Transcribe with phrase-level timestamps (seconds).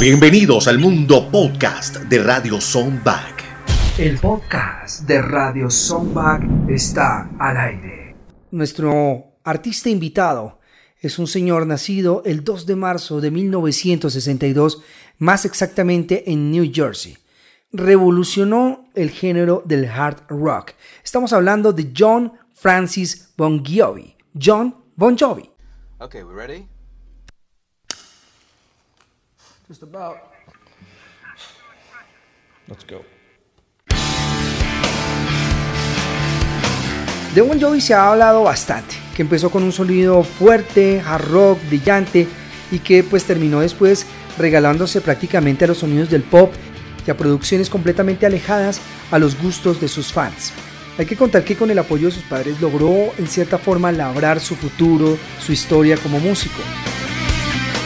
[0.00, 3.44] Bienvenidos al mundo podcast de Radio Soundback.
[3.98, 8.16] El podcast de Radio Soundback está al aire.
[8.50, 10.60] Nuestro artista invitado
[10.98, 14.82] es un señor nacido el 2 de marzo de 1962,
[15.18, 17.18] más exactamente en New Jersey.
[17.72, 20.72] Revolucionó el género del hard rock.
[21.04, 24.16] Estamos hablando de John Francis Bon Jovi.
[24.40, 25.50] John Bon Jovi.
[25.98, 26.66] Okay, we ready?
[29.70, 30.16] Just about.
[32.66, 33.04] Let's go.
[37.32, 41.58] De Bon Jovi se ha hablado bastante, que empezó con un sonido fuerte, hard rock,
[41.68, 42.26] brillante
[42.72, 44.06] y que pues terminó después
[44.38, 46.52] regalándose prácticamente a los sonidos del pop
[47.06, 48.80] y a producciones completamente alejadas
[49.12, 50.52] a los gustos de sus fans.
[50.98, 54.40] Hay que contar que con el apoyo de sus padres logró en cierta forma labrar
[54.40, 56.60] su futuro, su historia como músico.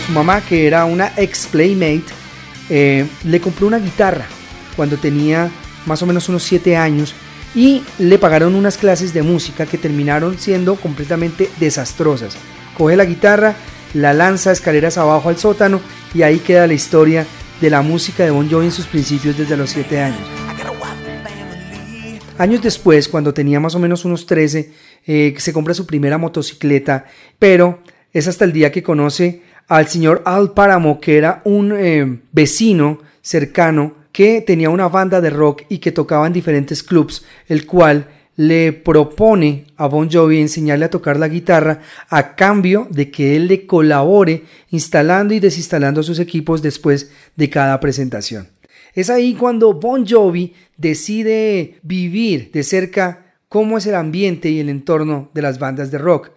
[0.07, 2.05] Su mamá, que era una ex playmate,
[2.69, 4.27] eh, le compró una guitarra
[4.77, 5.51] cuando tenía
[5.87, 7.15] más o menos unos 7 años
[7.55, 12.37] y le pagaron unas clases de música que terminaron siendo completamente desastrosas.
[12.77, 13.55] Coge la guitarra,
[13.95, 15.81] la lanza escaleras abajo al sótano
[16.13, 17.27] y ahí queda la historia
[17.61, 20.21] de la música de Bon Jovi en sus principios desde los 7 años.
[22.37, 24.73] Años después, cuando tenía más o menos unos 13,
[25.07, 27.07] eh, se compra su primera motocicleta,
[27.39, 27.81] pero
[28.13, 32.99] es hasta el día que conoce al señor Al Páramo, que era un eh, vecino
[33.23, 38.07] cercano que tenía una banda de rock y que tocaba en diferentes clubs, el cual
[38.37, 43.47] le propone a Bon Jovi enseñarle a tocar la guitarra a cambio de que él
[43.47, 48.49] le colabore instalando y desinstalando sus equipos después de cada presentación.
[48.95, 54.69] Es ahí cuando Bon Jovi decide vivir de cerca cómo es el ambiente y el
[54.69, 56.31] entorno de las bandas de rock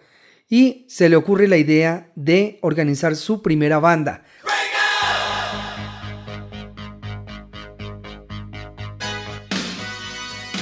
[0.48, 4.24] y se le ocurre la idea de organizar su primera banda.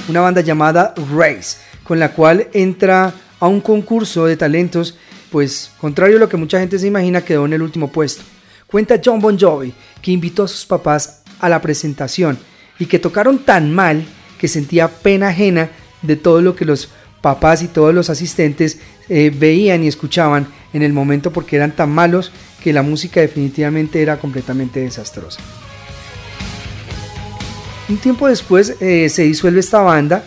[0.09, 4.97] Una banda llamada Race, con la cual entra a un concurso de talentos,
[5.31, 8.23] pues contrario a lo que mucha gente se imagina, quedó en el último puesto.
[8.67, 12.37] Cuenta John Bon Jovi que invitó a sus papás a la presentación
[12.79, 14.05] y que tocaron tan mal
[14.37, 15.69] que sentía pena ajena
[16.01, 16.89] de todo lo que los
[17.27, 18.79] papás y todos los asistentes
[19.09, 22.31] eh, veían y escuchaban en el momento porque eran tan malos
[22.63, 25.41] que la música definitivamente era completamente desastrosa.
[27.89, 30.23] Un tiempo después eh, se disuelve esta banda,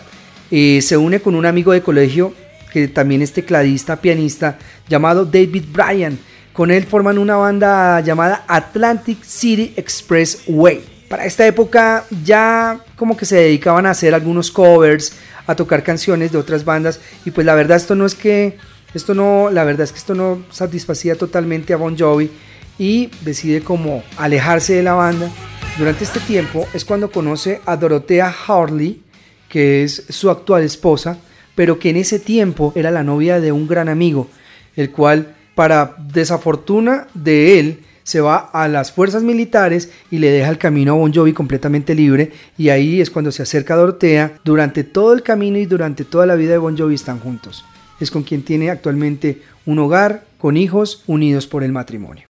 [0.51, 2.33] eh, se une con un amigo de colegio
[2.71, 6.19] que también es tecladista, pianista, llamado David Bryan.
[6.53, 10.81] Con él forman una banda llamada Atlantic City Expressway.
[11.11, 15.11] Para esta época ya como que se dedicaban a hacer algunos covers,
[15.45, 18.57] a tocar canciones de otras bandas y pues la verdad esto no es que
[18.93, 22.31] esto no, la verdad es que esto no satisfacía totalmente a Bon Jovi
[22.79, 25.29] y decide como alejarse de la banda.
[25.77, 29.03] Durante este tiempo es cuando conoce a Dorothea Harley,
[29.49, 31.17] que es su actual esposa,
[31.55, 34.29] pero que en ese tiempo era la novia de un gran amigo,
[34.77, 40.49] el cual, para desafortuna de él, se va a las fuerzas militares y le deja
[40.49, 44.39] el camino a Bon Jovi completamente libre y ahí es cuando se acerca a Dorothea.
[44.43, 47.65] Durante todo el camino y durante toda la vida de Bon Jovi están juntos
[48.03, 52.30] es con quien tiene actualmente un hogar con hijos unidos por el matrimonio.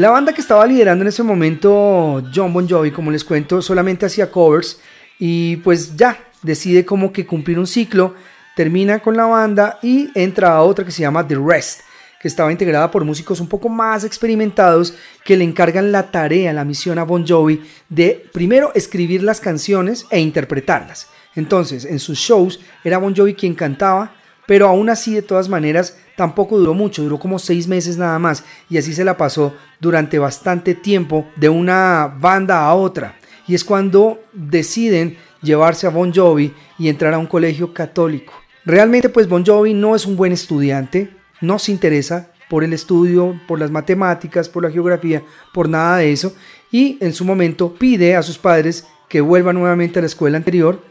[0.00, 4.06] La banda que estaba liderando en ese momento John Bon Jovi, como les cuento, solamente
[4.06, 4.80] hacía covers
[5.18, 8.14] y pues ya decide como que cumplir un ciclo,
[8.56, 11.82] termina con la banda y entra a otra que se llama The Rest
[12.18, 16.64] que estaba integrada por músicos un poco más experimentados que le encargan la tarea, la
[16.64, 21.08] misión a Bon Jovi de primero escribir las canciones e interpretarlas.
[21.36, 24.14] Entonces, en sus shows era Bon Jovi quien cantaba,
[24.50, 28.42] pero aún así de todas maneras tampoco duró mucho, duró como seis meses nada más
[28.68, 33.14] y así se la pasó durante bastante tiempo de una banda a otra.
[33.46, 38.32] Y es cuando deciden llevarse a Bon Jovi y entrar a un colegio católico.
[38.64, 41.10] Realmente pues Bon Jovi no es un buen estudiante,
[41.40, 45.22] no se interesa por el estudio, por las matemáticas, por la geografía,
[45.54, 46.34] por nada de eso,
[46.72, 50.82] y en su momento pide a sus padres que vuelva nuevamente a la escuela anterior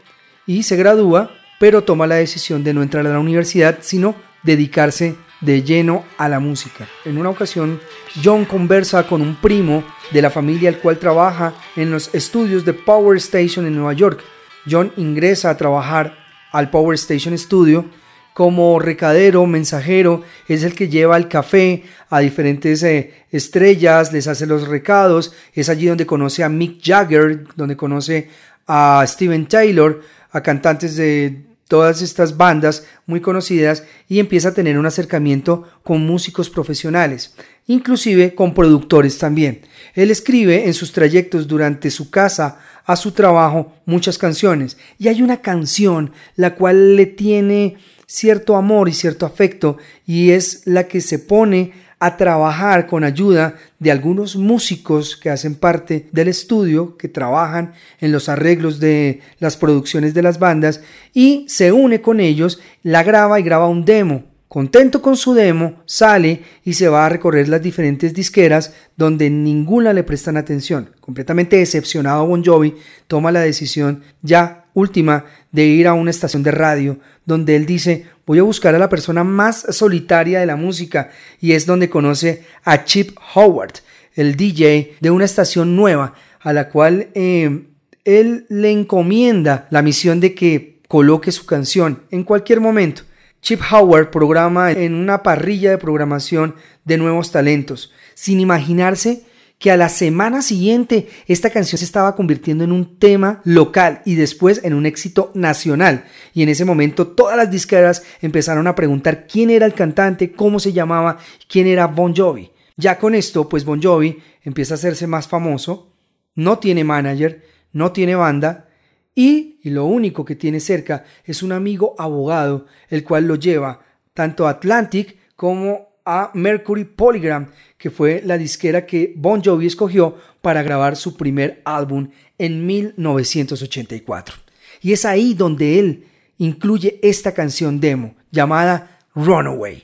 [0.46, 5.16] y se gradúa, pero toma la decisión de no entrar a la universidad, sino dedicarse
[5.42, 6.88] de lleno a la música.
[7.04, 7.78] En una ocasión,
[8.24, 12.72] John conversa con un primo de la familia al cual trabaja en los estudios de
[12.72, 14.22] Power Station en Nueva York.
[14.70, 16.16] John ingresa a trabajar
[16.50, 17.84] al Power Station Studio
[18.32, 24.46] como recadero, mensajero, es el que lleva el café a diferentes eh, estrellas, les hace
[24.46, 28.30] los recados, es allí donde conoce a Mick Jagger, donde conoce
[28.66, 30.00] a Steven Taylor,
[30.32, 36.04] a cantantes de todas estas bandas muy conocidas y empieza a tener un acercamiento con
[36.04, 37.32] músicos profesionales,
[37.68, 39.60] inclusive con productores también.
[39.94, 45.22] Él escribe en sus trayectos durante su casa a su trabajo muchas canciones y hay
[45.22, 51.00] una canción la cual le tiene cierto amor y cierto afecto y es la que
[51.00, 57.08] se pone a trabajar con ayuda de algunos músicos que hacen parte del estudio, que
[57.08, 60.80] trabajan en los arreglos de las producciones de las bandas
[61.12, 64.24] y se une con ellos, la graba y graba un demo.
[64.48, 69.92] Contento con su demo, sale y se va a recorrer las diferentes disqueras donde ninguna
[69.92, 70.90] le prestan atención.
[71.00, 72.74] Completamente decepcionado Bon Jovi
[73.06, 78.06] toma la decisión ya última de ir a una estación de radio donde él dice
[78.26, 81.10] voy a buscar a la persona más solitaria de la música
[81.40, 83.74] y es donde conoce a Chip Howard,
[84.14, 87.64] el DJ de una estación nueva a la cual eh,
[88.04, 93.02] él le encomienda la misión de que coloque su canción en cualquier momento.
[93.42, 96.54] Chip Howard programa en una parrilla de programación
[96.84, 99.24] de nuevos talentos, sin imaginarse
[99.60, 104.14] que a la semana siguiente esta canción se estaba convirtiendo en un tema local y
[104.14, 106.06] después en un éxito nacional.
[106.32, 110.58] Y en ese momento todas las disqueras empezaron a preguntar quién era el cantante, cómo
[110.60, 112.50] se llamaba, quién era Bon Jovi.
[112.76, 115.92] Ya con esto, pues Bon Jovi empieza a hacerse más famoso,
[116.34, 118.66] no tiene manager, no tiene banda,
[119.14, 123.80] y, y, lo único que tiene cerca es un amigo abogado, el cual lo lleva
[124.14, 127.50] tanto a Atlantic como a Mercury Polygram,
[127.80, 134.36] que fue la disquera que Bon Jovi escogió para grabar su primer álbum en 1984.
[134.82, 136.04] Y es ahí donde él
[136.36, 139.82] incluye esta canción demo llamada Runaway.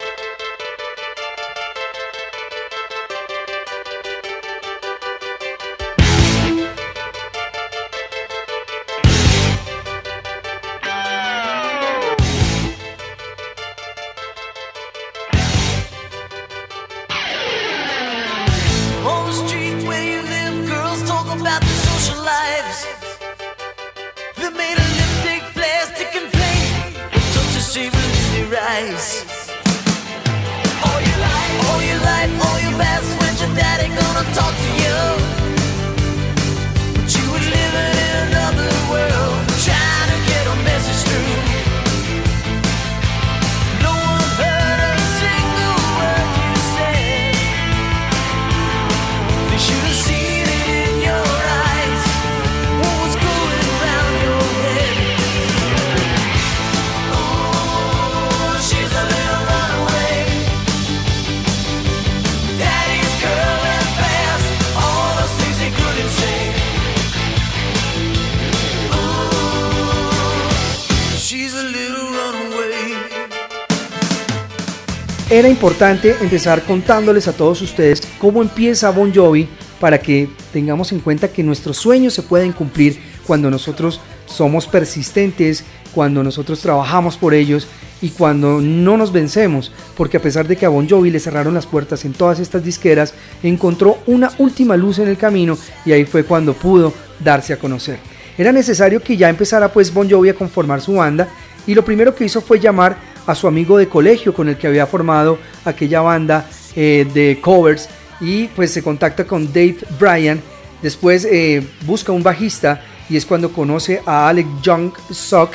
[75.36, 79.46] Era importante empezar contándoles a todos ustedes cómo empieza Bon Jovi
[79.78, 85.62] para que tengamos en cuenta que nuestros sueños se pueden cumplir cuando nosotros somos persistentes,
[85.94, 87.68] cuando nosotros trabajamos por ellos
[88.00, 91.52] y cuando no nos vencemos, porque a pesar de que a Bon Jovi le cerraron
[91.52, 93.12] las puertas en todas estas disqueras,
[93.42, 97.98] encontró una última luz en el camino y ahí fue cuando pudo darse a conocer.
[98.38, 101.28] Era necesario que ya empezara pues Bon Jovi a conformar su banda
[101.66, 104.66] y lo primero que hizo fue llamar a su amigo de colegio con el que
[104.66, 107.88] había formado aquella banda eh, de covers
[108.20, 110.40] y pues se contacta con Dave Bryan.
[110.82, 115.54] Después eh, busca un bajista y es cuando conoce a Alec John Sock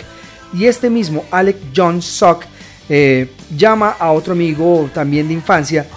[0.54, 2.44] y este mismo Alec John Sock
[2.90, 5.88] eh, llama a otro amigo también de infancia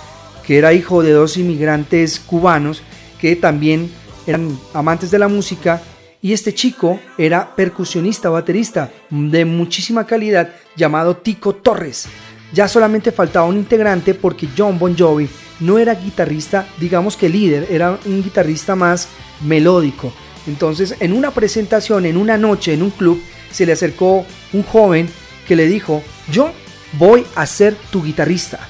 [0.47, 2.83] que era hijo de dos inmigrantes cubanos
[3.21, 3.91] que también
[4.27, 5.83] eran amantes de la música
[6.21, 12.07] y este chico era percusionista baterista de muchísima calidad llamado Tico Torres.
[12.53, 15.29] Ya solamente faltaba un integrante porque John Bon Jovi
[15.61, 19.09] no era guitarrista, digamos que líder, era un guitarrista más
[19.43, 20.13] melódico.
[20.47, 25.09] Entonces, en una presentación, en una noche, en un club, se le acercó un joven
[25.47, 26.51] que le dijo, yo
[26.93, 28.61] voy a ser tu guitarrista.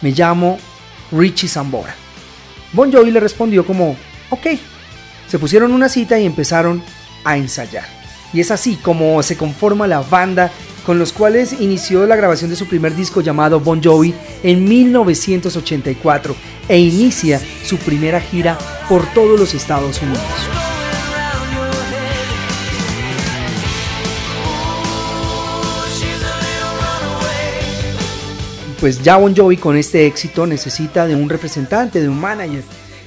[0.00, 0.58] Me llamo
[1.12, 1.94] Richie Zambora.
[2.72, 3.96] Bon Jovi le respondió como,
[4.30, 4.46] ok,
[5.28, 6.82] se pusieron una cita y empezaron
[7.24, 7.86] a ensayar.
[8.32, 10.50] Y es así como se conforma la banda
[10.84, 16.34] con los cuales inició la grabación de su primer disco llamado Bon Jovi en 1984
[16.68, 18.58] e inicia su primera gira
[18.88, 20.22] por todos los Estados Unidos.
[28.80, 32.64] Pues ya Bon Jovi con este éxito necesita de un representante, de un manager,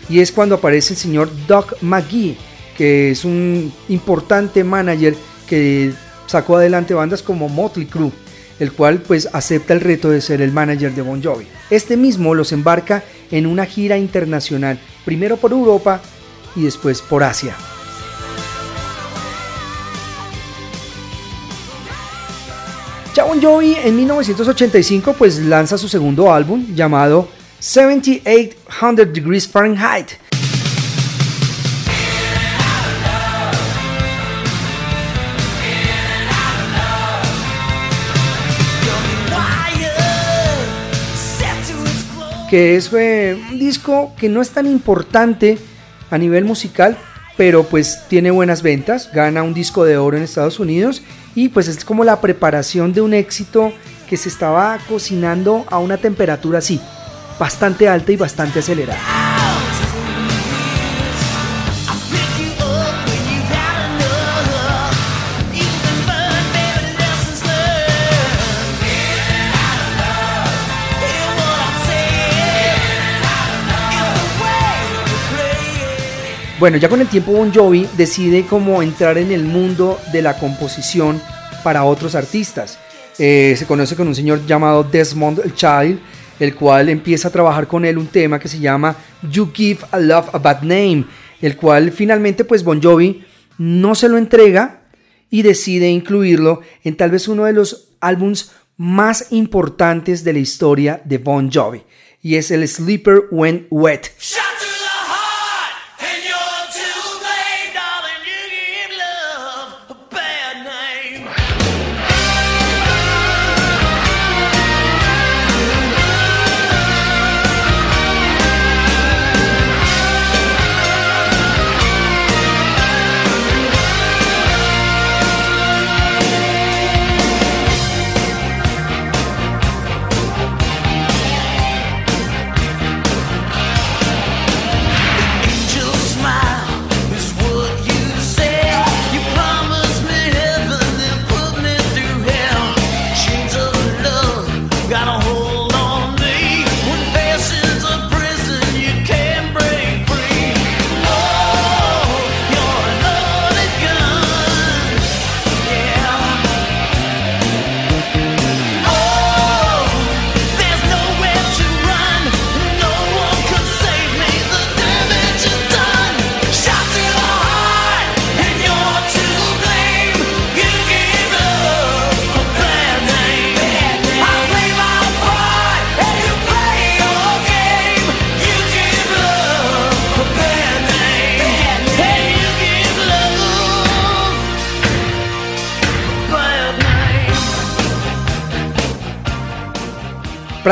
[0.08, 2.38] y es cuando aparece el señor Doc McGee,
[2.78, 5.16] que es un importante manager
[5.48, 5.92] que
[6.28, 8.12] sacó adelante bandas como Motley Crue,
[8.60, 11.48] el cual pues acepta el reto de ser el manager de Bon Jovi.
[11.70, 16.02] Este mismo los embarca en una gira internacional, primero por Europa
[16.56, 17.56] y después por Asia.
[23.14, 27.30] Ya Bon Jovi en 1985 pues lanza su segundo álbum llamado
[27.60, 30.12] 7800 Degrees Fahrenheit.
[42.50, 45.58] Que es eh, un disco que no es tan importante
[46.10, 46.98] a nivel musical,
[47.38, 51.02] pero pues tiene buenas ventas, gana un disco de oro en Estados Unidos
[51.34, 53.74] y pues es como la preparación de un éxito
[54.08, 56.80] que se estaba cocinando a una temperatura así,
[57.40, 59.35] bastante alta y bastante acelerada.
[76.66, 80.36] Bueno, ya con el tiempo Bon Jovi decide cómo entrar en el mundo de la
[80.40, 81.22] composición
[81.64, 82.80] para otros artistas.
[83.20, 86.00] Eh, se conoce con un señor llamado Desmond Child,
[86.40, 88.96] el cual empieza a trabajar con él un tema que se llama
[89.30, 91.06] You Give a Love a Bad Name,
[91.40, 93.24] el cual finalmente pues Bon Jovi
[93.60, 94.88] no se lo entrega
[95.30, 101.00] y decide incluirlo en tal vez uno de los álbums más importantes de la historia
[101.06, 101.84] de Bon Jovi,
[102.24, 104.08] y es el Sleeper When Wet.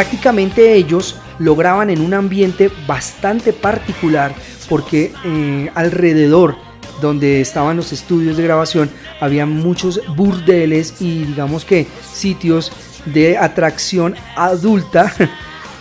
[0.04, 4.36] Prácticamente ellos lograban en un ambiente bastante particular
[4.68, 6.58] porque eh, alrededor
[7.00, 8.90] donde estaban los estudios de grabación
[9.22, 12.74] había muchos burdeles y digamos que sitios
[13.06, 15.14] de atracción adulta.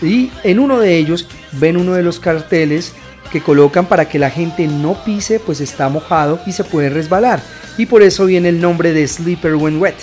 [0.03, 2.93] Y en uno de ellos ven uno de los carteles
[3.31, 7.41] que colocan para que la gente no pise pues está mojado y se puede resbalar.
[7.79, 9.95] Y por eso viene el nombre de Sleeper When Wet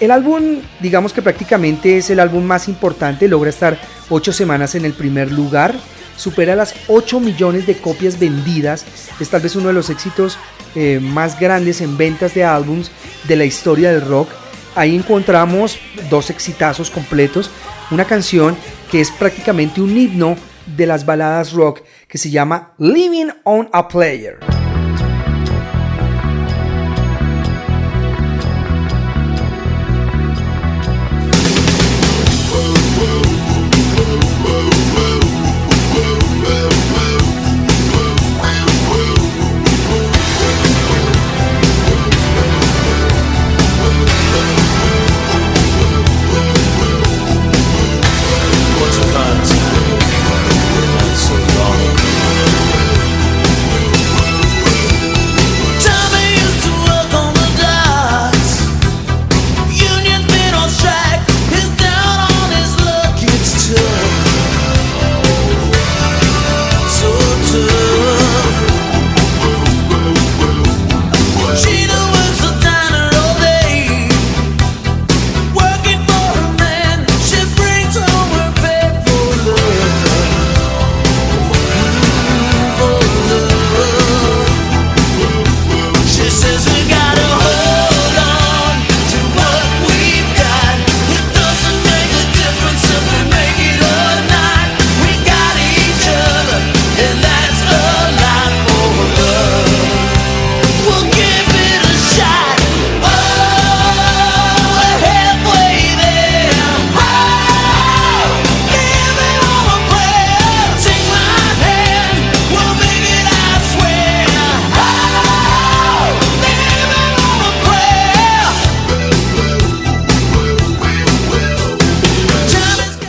[0.00, 3.78] el álbum, digamos que prácticamente es el álbum más importante, logra estar
[4.10, 5.74] 8 semanas en el primer lugar,
[6.16, 8.84] supera las 8 millones de copias vendidas,
[9.18, 10.38] es tal vez uno de los éxitos
[10.74, 12.90] eh, más grandes en ventas de álbums
[13.24, 14.28] de la historia del rock.
[14.74, 15.78] Ahí encontramos
[16.10, 17.50] dos exitazos completos,
[17.90, 18.56] una canción
[18.90, 20.36] que es prácticamente un himno
[20.76, 24.55] de las baladas rock que se llama Living on a Player.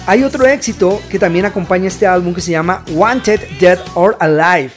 [0.07, 4.71] Hay otro éxito que también acompaña este álbum que se llama Wanted, Dead or Alive.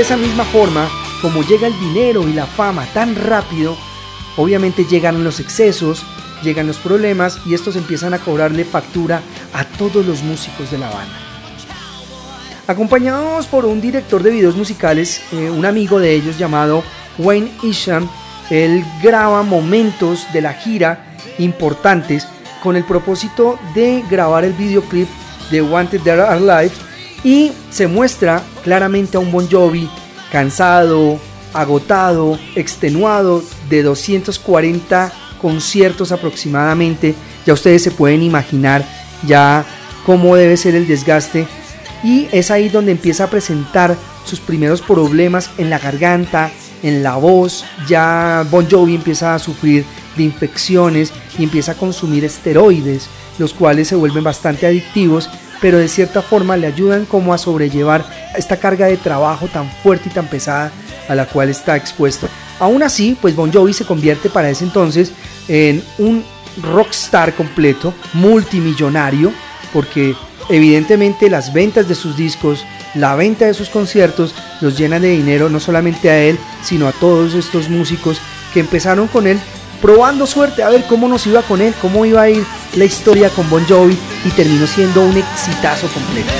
[0.00, 0.88] De esa misma forma,
[1.20, 3.76] como llega el dinero y la fama tan rápido,
[4.38, 6.06] obviamente llegan los excesos,
[6.42, 9.20] llegan los problemas y estos empiezan a cobrarle factura
[9.52, 11.18] a todos los músicos de la banda.
[12.66, 16.82] Acompañados por un director de videos musicales, eh, un amigo de ellos llamado
[17.18, 18.08] Wayne Isham,
[18.48, 22.26] él graba momentos de la gira importantes
[22.62, 25.10] con el propósito de grabar el videoclip
[25.50, 26.89] de Wanted There Are Live
[27.24, 29.88] y se muestra claramente a un Bon Jovi
[30.30, 31.18] cansado,
[31.52, 37.14] agotado, extenuado de 240 conciertos aproximadamente.
[37.46, 38.84] Ya ustedes se pueden imaginar
[39.26, 39.64] ya
[40.06, 41.46] cómo debe ser el desgaste
[42.02, 46.50] y es ahí donde empieza a presentar sus primeros problemas en la garganta,
[46.82, 47.64] en la voz.
[47.88, 49.84] Ya Bon Jovi empieza a sufrir
[50.16, 55.28] de infecciones y empieza a consumir esteroides, los cuales se vuelven bastante adictivos
[55.60, 58.04] pero de cierta forma le ayudan como a sobrellevar
[58.36, 60.72] esta carga de trabajo tan fuerte y tan pesada
[61.08, 62.28] a la cual está expuesto.
[62.58, 65.12] Aún así, pues Bon Jovi se convierte para ese entonces
[65.48, 66.24] en un
[66.62, 69.32] rockstar completo, multimillonario,
[69.72, 70.14] porque
[70.48, 75.48] evidentemente las ventas de sus discos, la venta de sus conciertos los llenan de dinero
[75.48, 78.20] no solamente a él, sino a todos estos músicos
[78.52, 79.38] que empezaron con él
[79.80, 83.30] probando suerte a ver cómo nos iba con él, cómo iba a ir la historia
[83.30, 86.30] con Bon Jovi y terminó siendo un exitazo completo.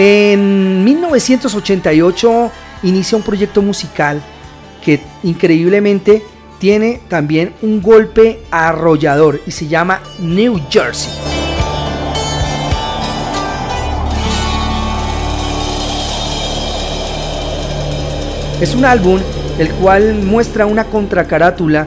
[0.00, 2.52] En 1988
[2.84, 4.22] inicia un proyecto musical
[4.84, 6.22] que increíblemente
[6.58, 11.10] tiene también un golpe arrollador y se llama New Jersey.
[18.60, 19.20] Es un álbum
[19.58, 21.86] el cual muestra una contracarátula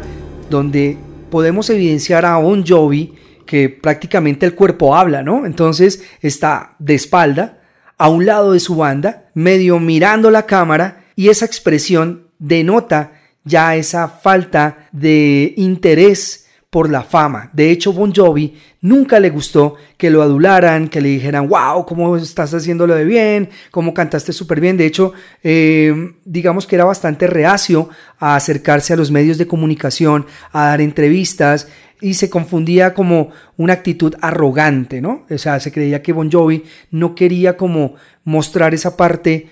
[0.49, 0.97] donde
[1.29, 3.13] podemos evidenciar a Bon Jovi
[3.45, 5.45] que prácticamente el cuerpo habla, ¿no?
[5.45, 7.60] Entonces está de espalda,
[7.97, 13.75] a un lado de su banda, medio mirando la cámara y esa expresión denota ya
[13.75, 17.49] esa falta de interés por la fama.
[17.51, 22.15] De hecho, Bon Jovi nunca le gustó que lo adularan, que le dijeran, wow, cómo
[22.15, 24.77] estás haciéndolo de bien, cómo cantaste súper bien.
[24.77, 25.12] De hecho,
[25.43, 30.80] eh, digamos que era bastante reacio a acercarse a los medios de comunicación, a dar
[30.80, 31.67] entrevistas
[31.99, 35.25] y se confundía como una actitud arrogante, ¿no?
[35.30, 39.49] O sea, se creía que Bon Jovi no quería como mostrar esa parte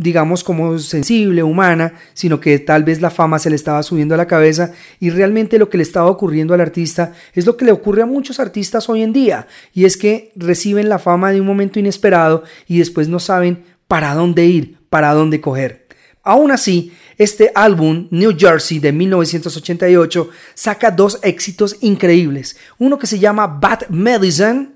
[0.00, 4.16] digamos, como sensible, humana, sino que tal vez la fama se le estaba subiendo a
[4.16, 7.72] la cabeza y realmente lo que le estaba ocurriendo al artista es lo que le
[7.72, 11.48] ocurre a muchos artistas hoy en día, y es que reciben la fama de un
[11.48, 15.88] momento inesperado y después no saben para dónde ir, para dónde coger.
[16.22, 22.56] Aún así, este álbum, New Jersey de 1988, saca dos éxitos increíbles.
[22.78, 24.68] Uno que se llama Bad Medicine.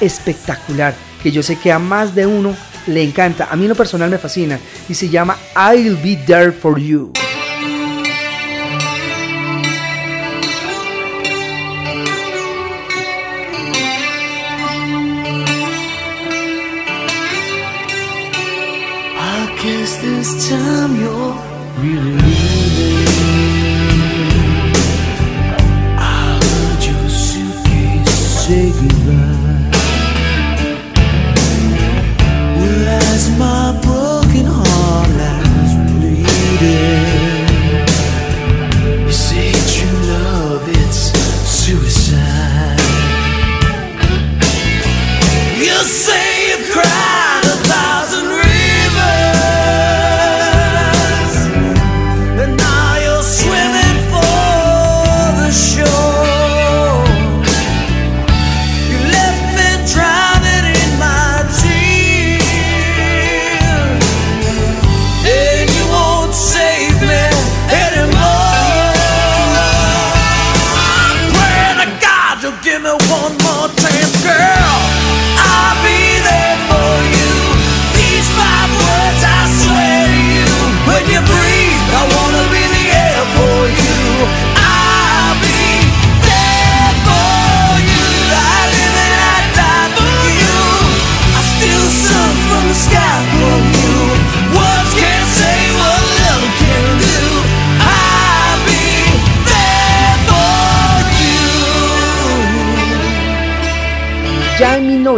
[0.00, 2.54] Espectacular que yo sé que a más de uno
[2.86, 3.48] le encanta.
[3.50, 7.12] A mí en lo personal me fascina y se llama I'll Be There For You.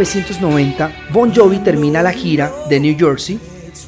[0.03, 3.39] 1990, Bon Jovi termina la gira de New Jersey,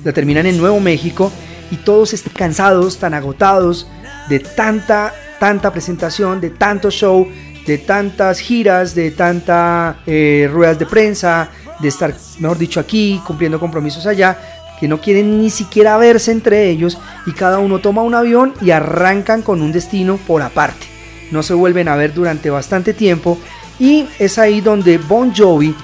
[0.04, 1.30] la terminan en Nuevo México
[1.72, 3.88] y todos están cansados, tan agotados
[4.30, 7.28] de tanta, tanta presentación, de tanto show,
[7.68, 11.50] de tantas giras, de tanta eh, ruedas de prensa,
[11.80, 14.38] de estar, mejor dicho, aquí cumpliendo compromisos allá,
[14.80, 18.72] que no quieren ni siquiera verse entre ellos y cada uno toma un avión y
[18.72, 20.88] arrancan con un destino por aparte.
[21.32, 23.38] No se vuelven a ver durante bastante tiempo
[23.80, 25.76] y es ahí donde Bon Jovi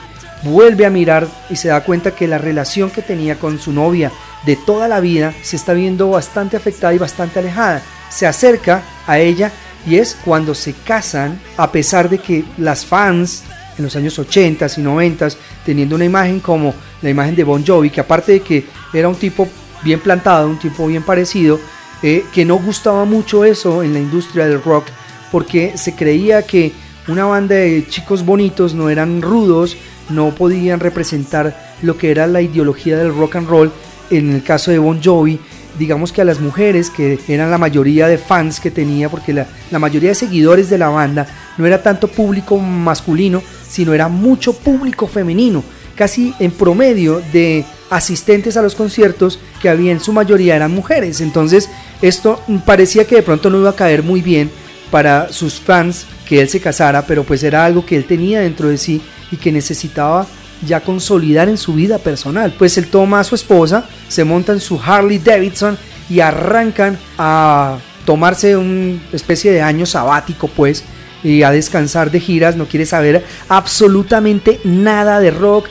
[0.44, 4.12] vuelve a mirar y se da cuenta que la relación que tenía con su novia
[4.46, 7.82] de toda la vida se está viendo bastante afectada y bastante alejada.
[8.10, 9.52] Se acerca a ella
[9.86, 13.44] y es cuando se casan, a pesar de que las fans
[13.78, 15.30] en los años 80 y 90
[15.66, 19.16] teniendo una imagen como la imagen de Bon Jovi, que aparte de que era un
[19.16, 19.48] tipo
[19.84, 21.60] bien plantado, un tipo bien parecido,
[22.04, 24.86] eh, que no gustaba mucho eso en la industria del rock,
[25.32, 26.74] porque se creía que
[27.08, 29.78] una banda de chicos bonitos no eran rudos,
[30.10, 33.72] no podían representar lo que era la ideología del rock and roll.
[34.10, 35.40] En el caso de Bon Jovi,
[35.80, 39.48] digamos que a las mujeres, que eran la mayoría de fans que tenía, porque la,
[39.72, 44.54] la mayoría de seguidores de la banda no era tanto público masculino, sino era mucho
[44.54, 45.64] público femenino.
[45.96, 51.22] Casi en promedio de asistentes a los conciertos que había en su mayoría eran mujeres.
[51.22, 51.70] Entonces
[52.02, 54.50] Esto parecía que de pronto no iba a caer muy bien
[54.90, 58.70] para sus fans que él se casara, pero pues era algo que él tenía dentro
[58.70, 60.28] de sí y que necesitaba
[60.66, 62.54] ya consolidar en su vida personal.
[62.58, 65.78] Pues él toma a su esposa, se monta en su Harley Davidson
[66.10, 70.84] y arrancan a tomarse una especie de año sabático pues
[71.24, 75.68] y a descansar de giras, no quiere saber absolutamente nada de rock,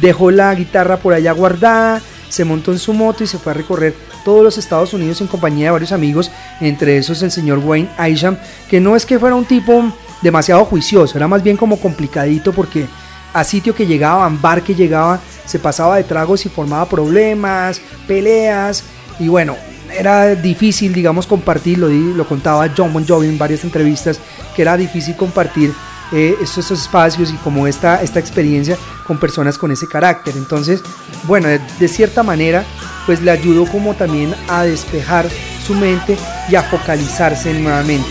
[0.00, 3.56] dejó la guitarra por allá guardada, se montó en su moto y se fue a
[3.56, 3.94] recorrer
[4.24, 8.38] todos los Estados Unidos en compañía de varios amigos, entre esos el señor Wayne Isham,
[8.70, 12.86] que no es que fuera un tipo demasiado juicioso, era más bien como complicadito porque
[13.32, 17.80] a sitio que llegaba, a bar que llegaba, se pasaba de tragos y formaba problemas,
[18.06, 18.84] peleas
[19.18, 19.56] y bueno,
[19.96, 24.18] era difícil, digamos, compartir, lo, lo contaba John Bon Jovi en varias entrevistas,
[24.54, 25.72] que era difícil compartir
[26.12, 30.34] eh, estos, espacios y como esta, esta experiencia con personas con ese carácter.
[30.36, 30.82] Entonces,
[31.24, 32.64] bueno, de, cierta manera,
[33.06, 35.26] pues le ayudó como también a despejar
[35.66, 36.18] su mente
[36.50, 38.08] y a focalizarse nuevamente.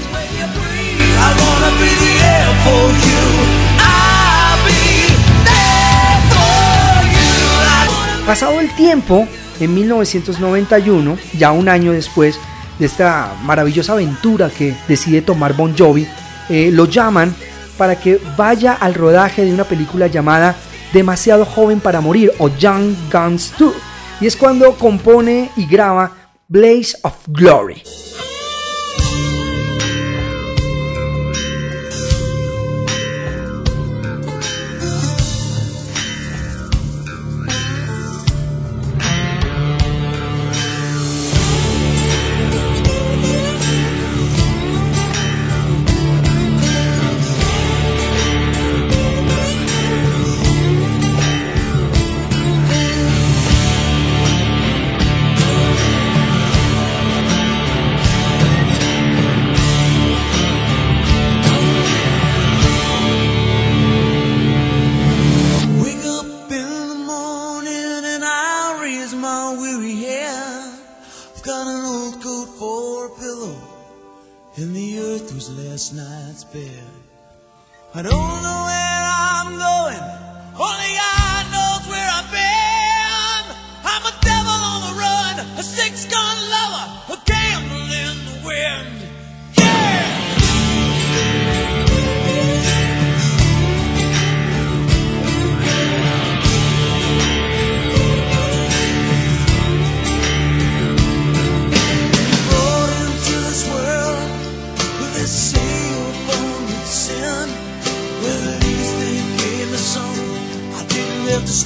[8.31, 9.27] Pasado el tiempo,
[9.59, 12.39] en 1991, ya un año después
[12.79, 16.07] de esta maravillosa aventura que decide tomar Bon Jovi,
[16.47, 17.35] eh, lo llaman
[17.77, 20.55] para que vaya al rodaje de una película llamada
[20.93, 23.73] Demasiado joven para morir o Young Guns 2.
[24.21, 26.13] Y es cuando compone y graba
[26.47, 27.83] Blaze of Glory.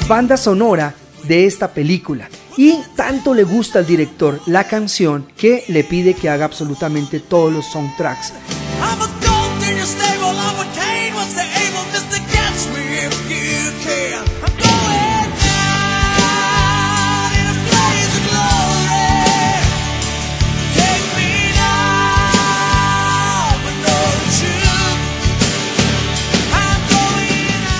[0.07, 2.29] Banda sonora de esta película.
[2.57, 7.51] Y tanto le gusta al director la canción que le pide que haga absolutamente todos
[7.51, 8.33] los soundtracks.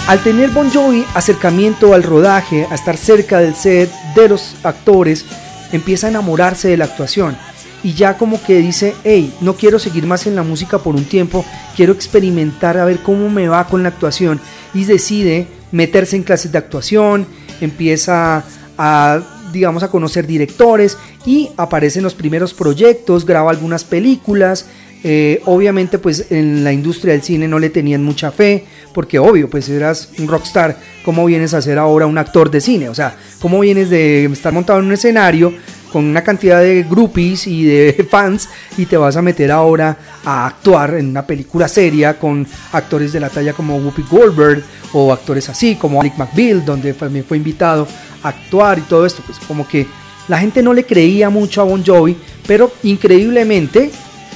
[0.08, 5.26] Al tener Bon Jovi acercamiento al rodaje, a estar cerca del set de los actores,
[5.72, 7.36] empieza a enamorarse de la actuación.
[7.84, 11.06] Y ya como que dice, hey, no quiero seguir más en la música por un
[11.06, 11.44] tiempo,
[11.76, 14.40] quiero experimentar a ver cómo me va con la actuación.
[14.76, 17.26] Y decide meterse en clases de actuación,
[17.60, 18.44] empieza
[18.78, 24.66] a digamos a conocer directores y aparece en los primeros proyectos, graba algunas películas,
[25.04, 29.50] eh, obviamente pues en la industria del cine no le tenían mucha fe, porque obvio,
[29.50, 32.90] pues eras un rockstar, ¿cómo vienes a ser ahora un actor de cine?
[32.90, 35.54] O sea, ¿cómo vienes de estar montado en un escenario
[35.92, 40.48] con una cantidad de groupies y de fans y te vas a meter ahora a
[40.48, 45.48] actuar en una película seria con actores de la talla como Whoopi Goldberg o actores
[45.50, 47.88] así como Alec McBeal, donde también fue invitado
[48.24, 49.88] a actuar y todo esto, pues como que
[50.28, 53.92] la gente no le creía mucho a Bon Jovi, pero increíblemente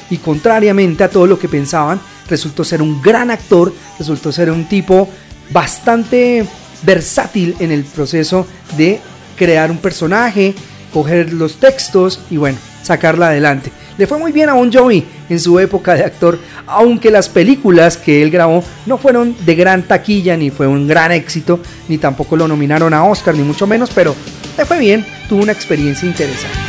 [0.10, 4.66] y contrariamente a todo lo que pensaban, resultó ser un gran actor, resultó ser un
[4.66, 5.10] tipo
[5.52, 6.46] bastante
[6.84, 9.00] versátil en el proceso de
[9.36, 10.54] crear un personaje,
[10.94, 13.72] coger los textos y bueno, sacarla adelante.
[13.98, 17.98] Le fue muy bien a Bon Jovi en su época de actor, aunque las películas
[17.98, 22.38] que él grabó no fueron de gran taquilla, ni fue un gran éxito, ni tampoco
[22.38, 24.16] lo nominaron a Oscar, ni mucho menos, pero
[24.58, 26.69] le fue bien, tuvo una experiencia interesante.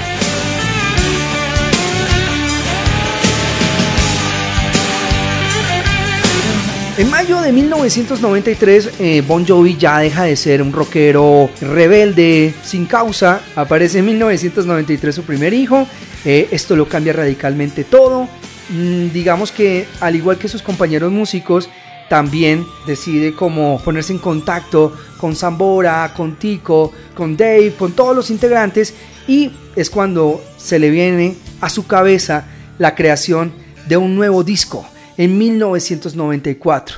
[7.01, 12.85] En mayo de 1993, eh, Bon Jovi ya deja de ser un rockero rebelde, sin
[12.85, 13.41] causa.
[13.57, 15.87] Aparece en 1993 su primer hijo
[16.27, 18.29] Eh, esto lo cambia radicalmente todo.
[18.69, 21.71] Mm, digamos que al igual que sus compañeros músicos,
[22.11, 28.31] también decide como ponerse en contacto con Zambora, con Tico, con Dave, con todos los
[28.31, 28.93] integrantes
[29.27, 32.45] y es cuando se le viene a su cabeza
[32.77, 33.55] la creación
[33.89, 36.97] de un nuevo disco en 1994.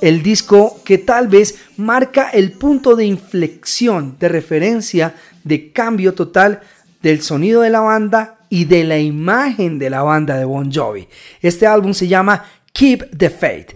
[0.00, 6.60] El disco que tal vez marca el punto de inflexión, de referencia, de cambio total
[7.02, 11.06] del sonido de la banda y de la imagen de la banda de Bon Jovi.
[11.40, 13.72] Este álbum se llama Keep the Faith.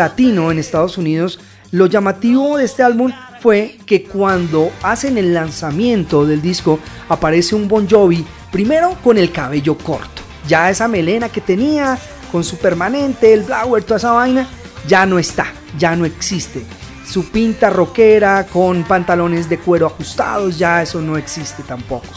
[0.00, 1.38] Doble platino en Estados Unidos,
[1.72, 7.68] lo llamativo de este álbum fue que cuando hacen el lanzamiento del disco aparece un
[7.68, 10.22] Bon Jovi, primero con el cabello corto.
[10.48, 11.98] Ya esa melena que tenía,
[12.32, 14.48] con su permanente, el blower, toda esa vaina,
[14.88, 16.64] ya no está, ya no existe.
[17.06, 22.08] Su pinta rockera con pantalones de cuero ajustados, ya eso no existe tampoco.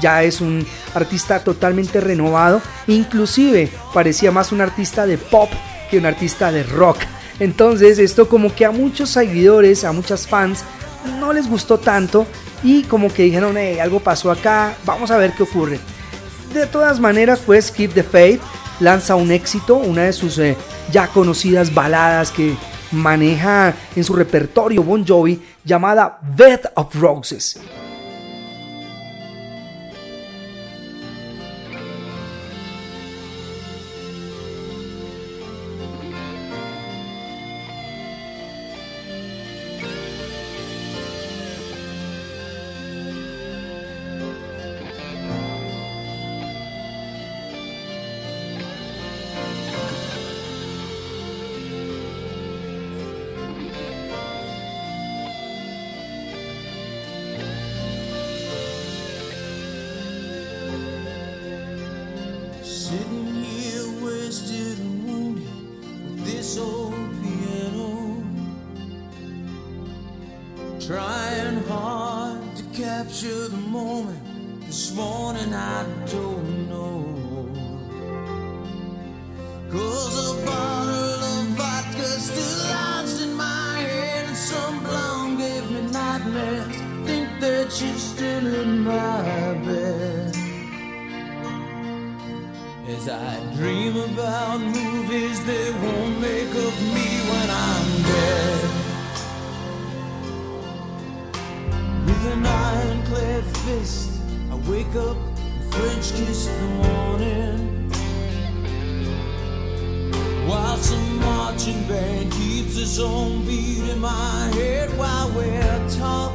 [0.00, 5.50] Ya es un artista totalmente renovado, inclusive parecía más un artista de pop
[5.90, 6.98] que un artista de rock.
[7.42, 10.62] Entonces esto como que a muchos seguidores, a muchas fans,
[11.18, 12.24] no les gustó tanto
[12.62, 15.80] y como que dijeron, hey, algo pasó acá, vamos a ver qué ocurre.
[16.54, 18.40] De todas maneras, pues Keep the Faith
[18.78, 20.56] lanza un éxito, una de sus eh,
[20.92, 22.54] ya conocidas baladas que
[22.92, 27.58] maneja en su repertorio Bon Jovi llamada Bed of Roses.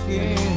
[0.08, 0.57] again.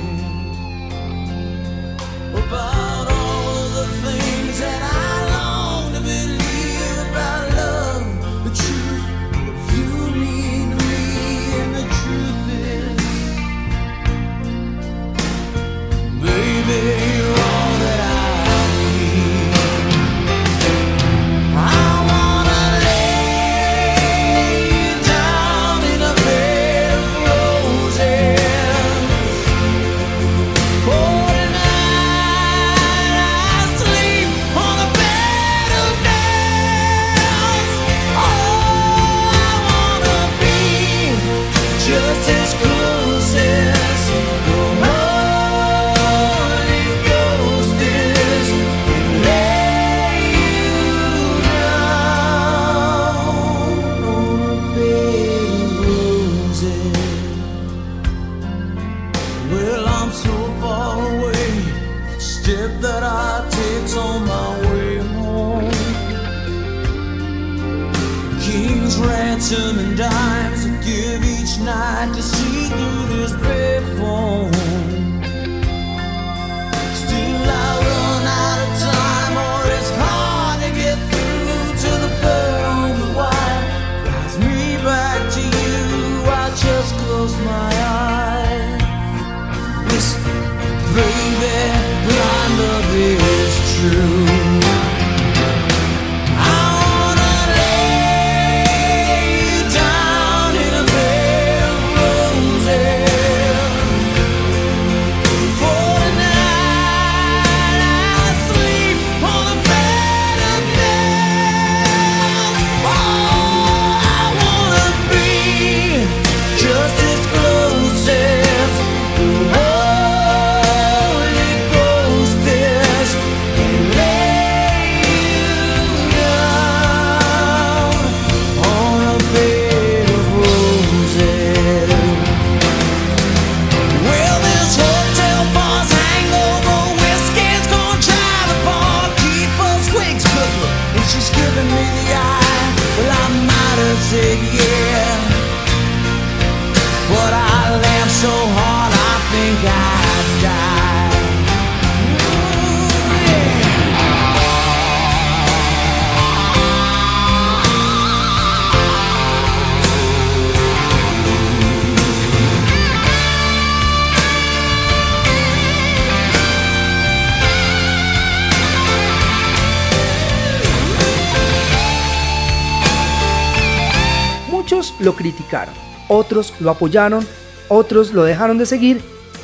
[176.09, 177.27] Otros lo apoyaron,
[177.69, 179.01] otros lo dejaron de seguir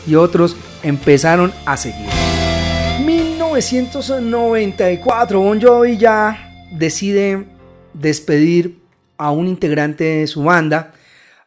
[0.07, 2.07] y otros empezaron a seguir.
[3.05, 7.47] 1994, Bon Jovi ya decide
[7.95, 8.81] despedir
[9.17, 10.93] a un integrante de su banda,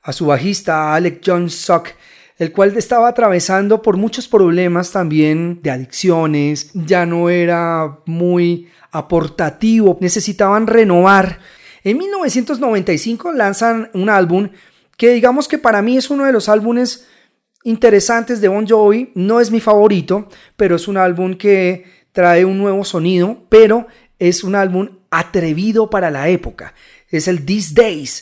[0.02, 1.90] a su bajista Alec John Sock,
[2.38, 9.98] el cual estaba atravesando por muchos problemas también de adicciones, ya no era muy aportativo,
[10.00, 11.40] necesitaban renovar.
[11.84, 14.50] En 1995 lanzan un álbum
[14.98, 17.08] que digamos que para mí es uno de los álbumes
[17.64, 22.58] interesantes de Bon Jovi, no es mi favorito, pero es un álbum que trae un
[22.58, 26.74] nuevo sonido, pero es un álbum atrevido para la época.
[27.10, 28.22] Es el These Days.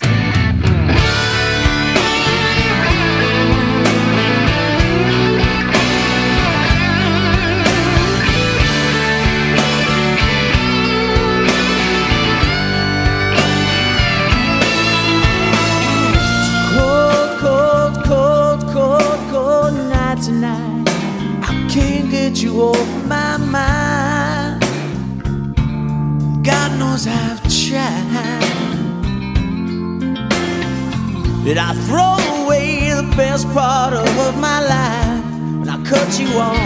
[31.48, 35.24] Did I throw away the best part of my life?
[35.60, 36.58] When I cut you off,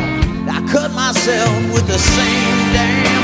[0.49, 3.20] I cut myself with the same damn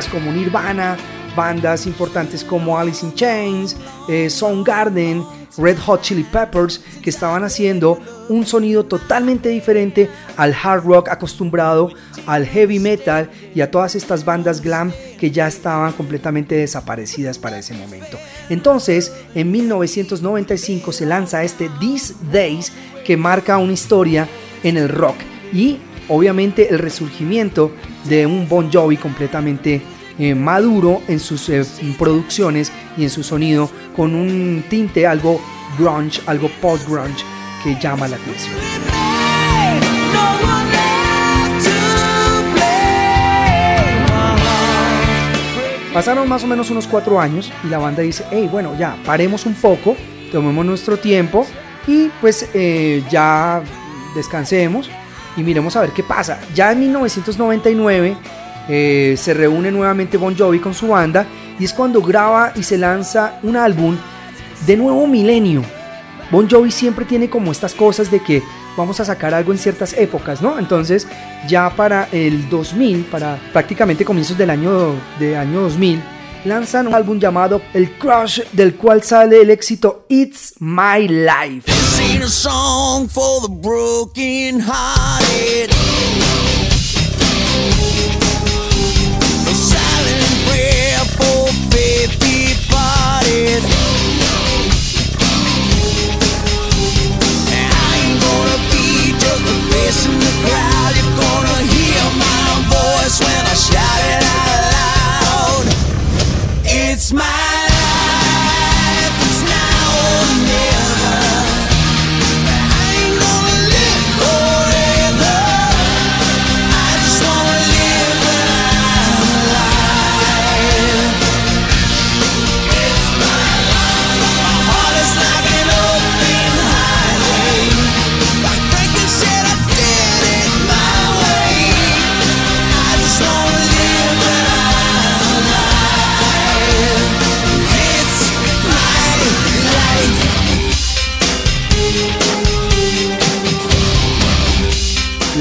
[0.00, 0.96] como Nirvana,
[1.36, 3.76] bandas importantes como Alice in Chains,
[4.08, 5.22] eh, Soundgarden,
[5.58, 7.98] Red Hot Chili Peppers, que estaban haciendo
[8.30, 11.90] un sonido totalmente diferente al hard rock acostumbrado,
[12.26, 17.58] al heavy metal y a todas estas bandas glam que ya estaban completamente desaparecidas para
[17.58, 18.18] ese momento.
[18.48, 22.72] Entonces, en 1995 se lanza este These Days
[23.04, 24.26] que marca una historia
[24.62, 25.16] en el rock
[25.52, 25.78] y
[26.12, 27.72] obviamente el resurgimiento
[28.04, 29.80] de un Bon Jovi completamente
[30.18, 31.64] eh, maduro en sus eh,
[31.98, 35.40] producciones y en su sonido con un tinte algo
[35.78, 37.24] grunge, algo post-grunge
[37.64, 38.54] que llama la atención.
[45.94, 49.46] Pasaron más o menos unos cuatro años y la banda dice, hey, bueno, ya, paremos
[49.46, 49.96] un poco,
[50.30, 51.46] tomemos nuestro tiempo
[51.86, 53.62] y pues eh, ya
[54.14, 54.90] descansemos.
[55.36, 56.40] Y miremos a ver qué pasa.
[56.54, 58.16] Ya en 1999
[58.68, 61.26] eh, se reúne nuevamente Bon Jovi con su banda
[61.58, 63.96] y es cuando graba y se lanza un álbum
[64.66, 65.62] de nuevo milenio.
[66.30, 68.42] Bon Jovi siempre tiene como estas cosas de que
[68.76, 70.58] vamos a sacar algo en ciertas épocas, ¿no?
[70.58, 71.06] Entonces,
[71.46, 76.00] ya para el 2000, para prácticamente comienzos del año, de año 2000,
[76.44, 81.70] lanzan un álbum llamado El Crush, del cual sale el éxito It's My Life.
[100.04, 100.96] In the crowd.
[100.96, 104.61] You're gonna hear my voice when I shout it out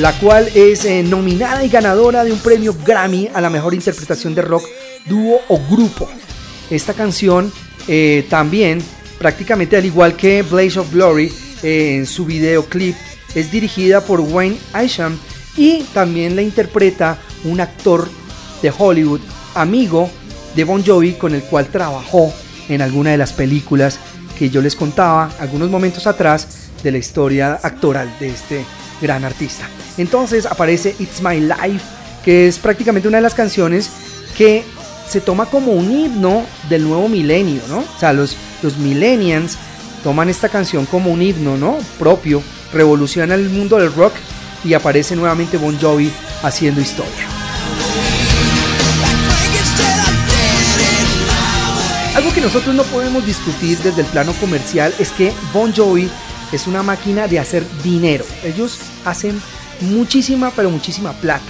[0.02, 4.34] la cual es eh, nominada y ganadora de un premio Grammy a la mejor interpretación
[4.34, 4.64] de rock,
[5.06, 6.10] dúo o grupo.
[6.72, 7.54] Esta canción
[7.88, 8.82] eh, también,
[9.20, 11.32] prácticamente al igual que Blaze of Glory,
[11.62, 12.96] eh, en su videoclip,
[13.36, 15.20] es dirigida por Wayne Isham
[15.56, 18.10] y también la interpreta un actor
[18.64, 19.22] de Hollywood,
[19.54, 20.10] amigo
[20.56, 22.34] de Bon Jovi, con el cual trabajó
[22.70, 24.00] en alguna de las películas
[24.40, 28.66] que yo les contaba algunos momentos atrás de la historia actoral de este
[29.02, 29.68] gran artista.
[29.98, 31.84] Entonces aparece It's My Life,
[32.24, 33.90] que es prácticamente una de las canciones
[34.38, 34.64] que
[35.10, 37.80] se toma como un himno del nuevo milenio, ¿no?
[37.80, 39.58] O sea, los, los millennials
[40.04, 41.78] toman esta canción como un himno, ¿no?
[42.00, 42.42] Propio,
[42.74, 44.14] revoluciona el mundo del rock
[44.64, 46.12] y aparece nuevamente Bon Jovi
[46.44, 47.28] haciendo historia.
[52.16, 56.10] Algo que nosotros no podemos discutir desde el plano comercial es que Bon Jovi
[56.52, 58.26] es una máquina de hacer dinero.
[58.44, 59.42] Ellos hacen
[59.82, 61.46] muchísima, pero muchísima plata.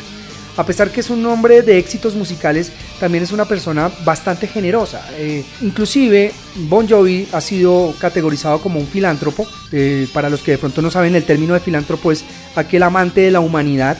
[0.57, 5.07] A pesar que es un hombre de éxitos musicales, también es una persona bastante generosa.
[5.13, 6.33] Eh, inclusive,
[6.67, 9.47] Bon Jovi ha sido categorizado como un filántropo.
[9.71, 12.25] Eh, para los que de pronto no saben, el término de filántropo es
[12.55, 13.97] aquel amante de la humanidad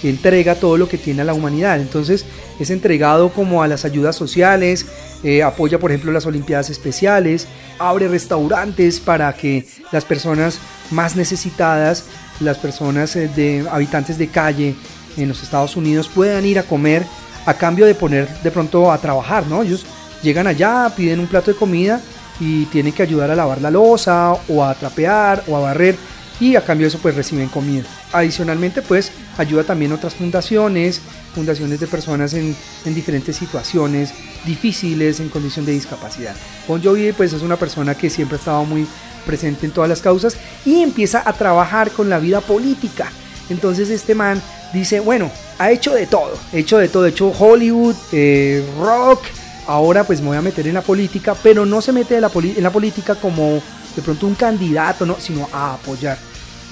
[0.00, 1.80] que entrega todo lo que tiene a la humanidad.
[1.80, 2.24] Entonces
[2.58, 4.86] es entregado como a las ayudas sociales,
[5.22, 7.46] eh, apoya por ejemplo las Olimpiadas Especiales,
[7.78, 10.58] abre restaurantes para que las personas
[10.90, 12.04] más necesitadas,
[12.40, 14.74] las personas eh, de habitantes de calle
[15.16, 17.04] en los Estados Unidos puedan ir a comer
[17.46, 19.62] a cambio de poner de pronto a trabajar, ¿no?
[19.62, 19.84] Ellos
[20.22, 22.00] llegan allá, piden un plato de comida
[22.40, 25.96] y tienen que ayudar a lavar la losa o a trapear o a barrer
[26.40, 27.84] y a cambio de eso pues reciben comida.
[28.12, 31.00] Adicionalmente pues ayuda también otras fundaciones,
[31.34, 32.54] fundaciones de personas en,
[32.84, 34.12] en diferentes situaciones
[34.44, 36.34] difíciles en condición de discapacidad.
[36.68, 38.86] Bon Jovi pues es una persona que siempre ha estado muy
[39.24, 43.10] presente en todas las causas y empieza a trabajar con la vida política.
[43.50, 44.40] Entonces este man
[44.72, 49.22] dice, bueno, ha hecho de todo, hecho de todo, hecho Hollywood, eh, rock,
[49.66, 52.30] ahora pues me voy a meter en la política, pero no se mete en la,
[52.34, 53.62] en la política como
[53.96, 56.18] de pronto un candidato, no, sino a apoyar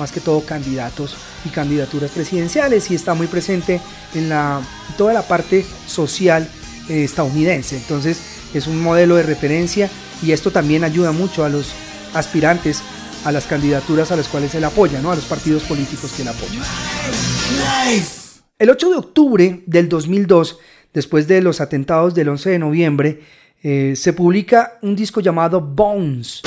[0.02, 3.80] más que todo candidatos y candidaturas presidenciales y está muy presente
[4.16, 4.60] en la
[4.98, 6.48] toda la parte social
[6.88, 7.76] eh, estadounidense.
[7.76, 8.20] Entonces
[8.52, 9.88] es un modelo de referencia
[10.20, 11.68] y esto también ayuda mucho a los
[12.14, 12.82] aspirantes
[13.24, 15.12] a las candidaturas a las cuales él apoya, ¿no?
[15.12, 16.60] a los partidos políticos que él apoya.
[18.58, 20.58] El 8 de octubre del 2002,
[20.92, 23.20] después de los atentados del 11 de noviembre,
[23.62, 26.42] eh, se publica un disco llamado Bones.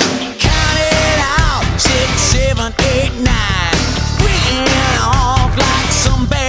[3.15, 3.75] midnight,
[4.19, 4.67] written
[5.01, 6.25] off like some.
[6.25, 6.44] Baby.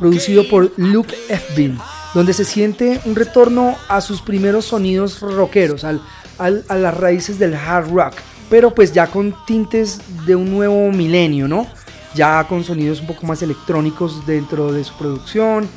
[0.00, 1.78] Producido por Luke Efbin,
[2.14, 6.02] donde se siente un retorno a sus primeros sonidos rockeros, al,
[6.38, 8.14] al- a las raíces del hard rock,
[8.48, 11.66] pero pues ya con tintes de un nuevo milenio, ¿no?
[12.12, 15.68] ya con sonidos un poco más electrónicos dentro de su producción.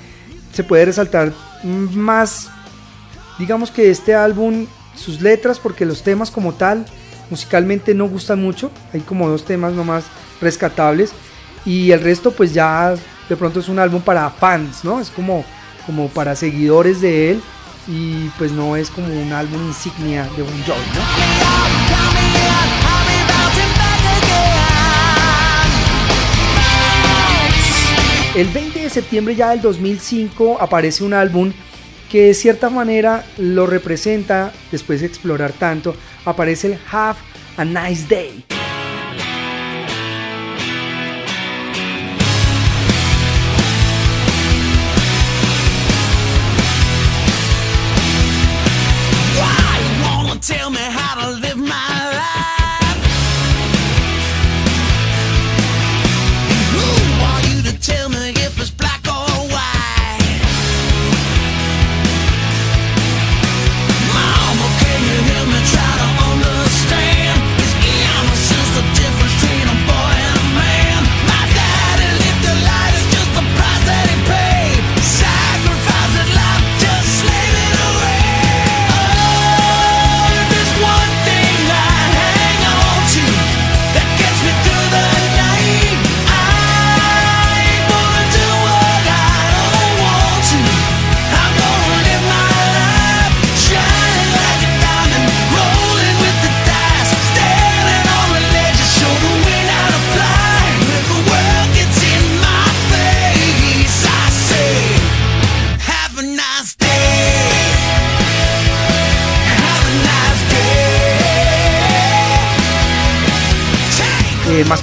[0.51, 1.31] Se puede resaltar
[1.63, 2.49] más,
[3.37, 4.65] digamos que este álbum,
[4.95, 6.87] sus letras, porque los temas como tal,
[7.29, 8.71] musicalmente no gustan mucho.
[8.93, 10.05] Hay como dos temas nomás
[10.41, 11.11] rescatables.
[11.65, 12.95] Y el resto pues ya
[13.29, 14.99] de pronto es un álbum para fans, ¿no?
[14.99, 15.45] Es como,
[15.85, 17.41] como para seguidores de él.
[17.87, 21.01] Y pues no es como un álbum insignia de Bon Jovi, ¿no?
[28.35, 31.53] El 20 de septiembre ya del 2005 aparece un álbum
[32.09, 35.95] que de cierta manera lo representa, después de explorar tanto,
[36.25, 37.19] aparece el Have
[37.57, 38.52] a Nice Day.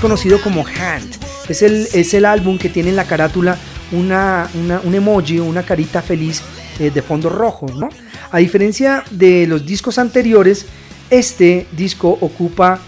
[0.01, 1.17] Conocido como Hand.
[1.49, 3.59] Es el, es el álbum que tiene en la carátula
[3.93, 6.43] una, una- un emoji, una carita feliz
[6.79, 7.89] eh, de fondo rojo, ¿no?
[8.31, 10.67] A diferencia de los discos anteriores,
[11.11, 12.79] este disco ocupa,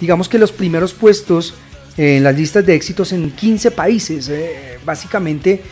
[0.00, 1.54] digamos que los primeros puestos
[1.98, 4.28] en las listas de éxitos en 15 países.
[4.30, 5.62] eh, básicamente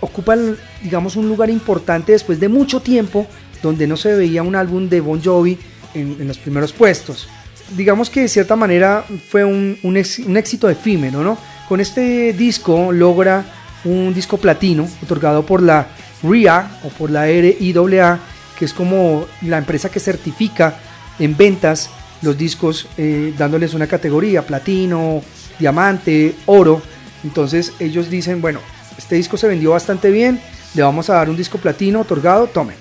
[0.00, 3.26] ocupan, digamos, un lugar importante después de mucho tiempo
[3.62, 5.58] donde no se veía un álbum de Bon Jovi
[5.94, 7.28] en, en los primeros puestos.
[7.70, 11.36] Digamos que de cierta manera fue un, un ex- un éxito efímero, ¿no?
[11.68, 13.44] Con este disco logra
[13.84, 15.88] un disco platino otorgado por la
[16.22, 18.20] RIA o por la RIAA,
[18.58, 20.78] que es como la empresa que certifica
[21.18, 21.90] en ventas
[22.22, 25.22] los discos eh, dándoles una categoría, platino,
[25.58, 26.80] diamante, oro.
[27.24, 28.60] Entonces ellos dicen, bueno,
[28.96, 30.40] este disco se vendió bastante bien,
[30.74, 32.76] le vamos a dar un disco platino otorgado, tomen.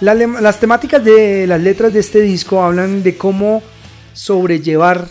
[0.00, 3.62] Las temáticas de las letras de este disco hablan de cómo
[4.18, 5.08] sobrellevar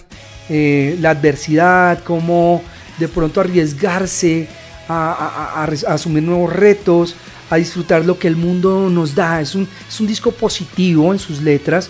[0.50, 2.62] eh, la adversidad, cómo
[3.00, 4.48] de pronto arriesgarse
[4.90, 7.16] a, asumir nuevos retos,
[7.50, 9.40] a disfrutar lo que el mundo nos da.
[9.40, 11.90] Es un, es un disco positivo en sus letras.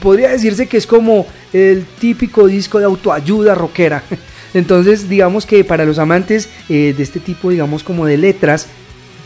[0.00, 4.02] Podría decirse que es como el típico disco de autoayuda rockera.
[4.54, 8.68] Entonces, digamos que para los amantes eh, de este tipo, digamos, como de letras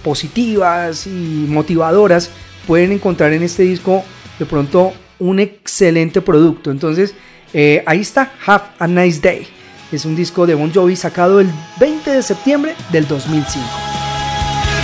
[0.03, 2.30] positivas y motivadoras,
[2.66, 4.05] pueden encontrar en este disco
[4.39, 6.70] de pronto un excelente producto.
[6.70, 7.14] Entonces,
[7.52, 9.46] eh, ahí está, Have a Nice Day.
[9.92, 11.48] Es un disco de Bon Jovi sacado el
[11.78, 13.60] 20 de septiembre del 2005.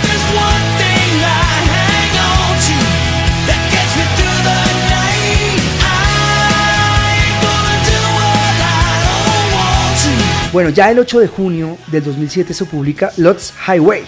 [0.01, 2.77] There's one thing I hang on to
[3.47, 4.59] that gets me through the
[4.89, 5.61] night.
[5.81, 10.51] I ain't gonna do what I don't want to.
[10.53, 14.05] Bueno, ya el 8 de junio del 2007 se publica Lots Highway.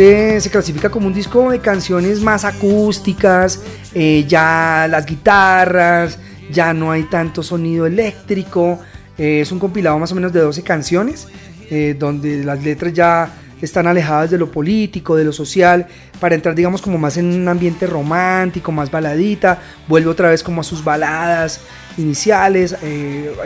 [0.00, 3.60] Este se clasifica como un disco de canciones más acústicas,
[3.92, 6.18] eh, ya las guitarras,
[6.50, 8.78] ya no hay tanto sonido eléctrico.
[9.18, 11.28] eh, es un compilado más o menos de 12 canciones,
[11.70, 13.30] eh, donde las letras ya
[13.60, 15.86] están alejadas de lo político, de lo social,
[16.18, 20.62] para entrar digamos como más en un ambiente romántico, más baladita, vuelve otra vez como
[20.62, 21.60] a sus baladas
[21.98, 22.74] iniciales,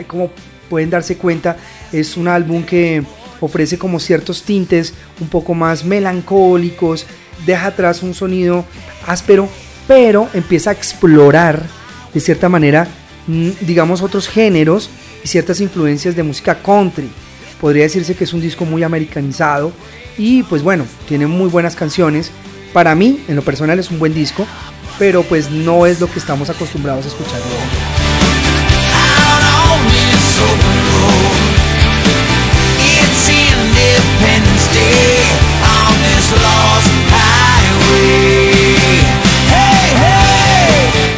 [0.07, 0.31] como
[0.69, 1.57] pueden darse cuenta,
[1.91, 3.03] es un álbum que
[3.45, 7.05] ofrece como ciertos tintes un poco más melancólicos,
[7.45, 8.65] deja atrás un sonido
[9.07, 9.47] áspero,
[9.87, 11.63] pero empieza a explorar
[12.13, 12.87] de cierta manera,
[13.27, 14.89] mm, digamos, otros géneros
[15.23, 17.09] y ciertas influencias de música country.
[17.61, 19.71] podría decirse que es un disco muy americanizado
[20.17, 22.29] y pues bueno, tiene muy buenas canciones.
[22.73, 24.45] Para mí, en lo personal, es un buen disco,
[24.99, 27.39] pero pues no es lo que estamos acostumbrados a escuchar.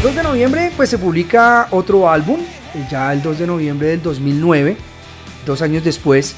[0.04, 4.02] 2 de noviembre pues se publica otro álbum, eh, ya el 2 de noviembre del
[4.02, 4.78] 2009,
[5.46, 6.36] dos años después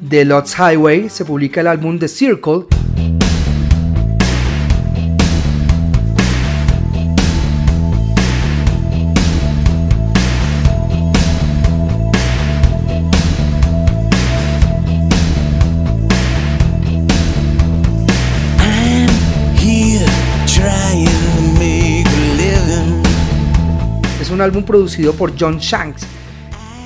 [0.00, 2.77] de Lost Highway, se publica el álbum The Circle.
[24.38, 26.02] Un álbum producido por John Shanks.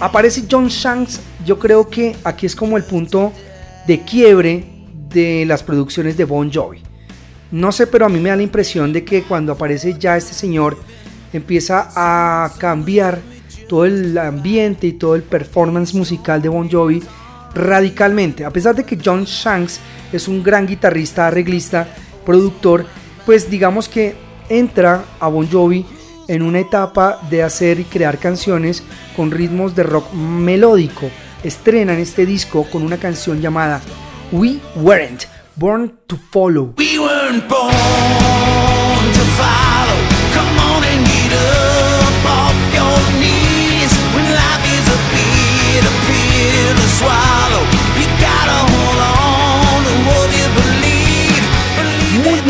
[0.00, 3.30] Aparece John Shanks, yo creo que aquí es como el punto
[3.86, 4.64] de quiebre
[5.11, 6.82] de las producciones de Bon Jovi.
[7.50, 10.32] No sé, pero a mí me da la impresión de que cuando aparece ya este
[10.32, 10.78] señor
[11.34, 13.20] empieza a cambiar
[13.68, 17.03] todo el ambiente y todo el performance musical de Bon Jovi
[17.55, 18.46] radicalmente.
[18.46, 19.78] A pesar de que John Shanks
[20.11, 21.86] es un gran guitarrista, arreglista,
[22.24, 22.86] productor,
[23.26, 24.14] pues digamos que
[24.48, 25.84] entra a Bon Jovi
[26.28, 28.82] en una etapa de hacer y crear canciones
[29.16, 31.10] con ritmos de rock melódico.
[31.42, 33.80] Estrenan este disco con una canción llamada
[34.30, 35.24] We Weren't
[35.56, 36.74] Born to Follow.
[36.78, 37.72] We weren't born
[39.12, 39.98] to follow.
[40.34, 41.06] Come on and
[42.24, 43.92] up your knees.
[44.14, 44.98] When life is a
[46.76, 47.64] to swallow,
[47.98, 48.91] you gotta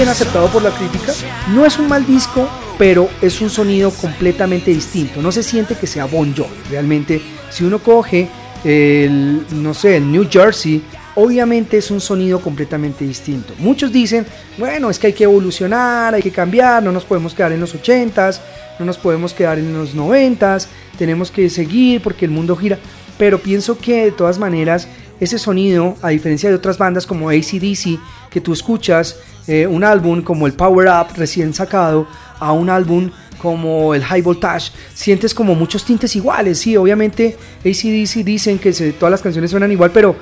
[0.03, 1.13] bien aceptado por la crítica.
[1.55, 5.23] No es un mal disco, pero es un sonido completamente distinto.
[5.23, 6.51] No se siente que sea Bon Jovi.
[6.69, 8.29] Realmente, si uno coge
[8.65, 10.83] el, no sé, el New Jersey,
[11.15, 13.55] obviamente es un sonido completamente distinto.
[13.59, 14.27] Muchos dicen,
[14.59, 17.73] bueno, es que hay que evolucionar, hay que cambiar, no nos podemos quedar en los
[17.73, 18.41] 80s,
[18.81, 20.67] no nos podemos quedar en los 90s,
[20.99, 22.77] tenemos que seguir porque el mundo gira.
[23.19, 24.89] Pero pienso que de todas maneras
[25.21, 28.01] ese sonido, a diferencia de otras bandas como ACDC,
[28.33, 29.17] que tú escuchas
[29.47, 32.07] eh, un álbum como el Power Up recién sacado,
[32.41, 36.59] a un álbum como el High Voltage, sientes como muchos tintes iguales.
[36.59, 40.15] Sí, obviamente ACDC dicen que se- todas las canciones suenan igual, pero